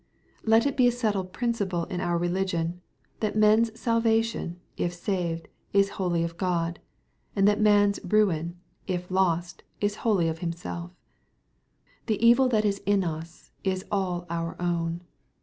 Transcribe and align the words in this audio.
1 0.45 0.49
Let 0.49 0.65
it 0.65 0.75
be 0.77 0.87
a 0.87 0.91
settled 0.91 1.31
principle 1.31 1.83
in 1.85 2.01
our 2.01 2.17
religionj[that 2.17 3.35
men^ 3.37 3.77
salvation, 3.77 4.59
if 4.75 4.93
saved, 4.95 5.47
is 5.73 5.89
who 5.91 6.05
lly 6.05 6.23
of 6.25 6.37
God; 6.37 6.79
and 7.35 7.47
that 7.47 7.61
man's 7.61 7.99
ruin, 8.03 8.57
if 8.87 9.09
lost^ 9.09 9.59
is 9.79 9.97
wholly 9.97 10.27
of 10.27 10.39
himself^/ 10.39 10.89
The 12.07 12.17
evil 12.25 12.47
that 12.47 12.65
ia, 12.65 12.73
iana 12.87 13.47
is 13.63 13.85
all 13.91 14.25
our 14.27 14.59
own. 14.59 15.01